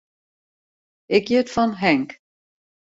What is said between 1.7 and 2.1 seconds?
Henk.